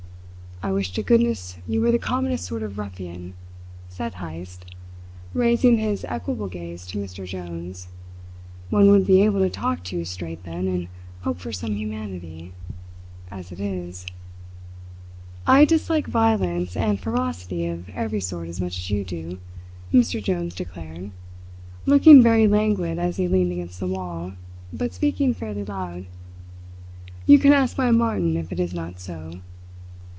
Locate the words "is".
13.59-14.05, 28.59-28.75